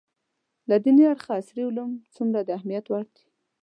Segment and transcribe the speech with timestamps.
[0.69, 3.25] له دیني اړخه عصري علوم څومره د اهمیت وړ دي